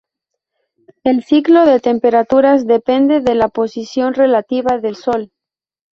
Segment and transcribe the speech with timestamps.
[1.03, 5.31] El ciclo de temperaturas depende de la posición relativa del sol.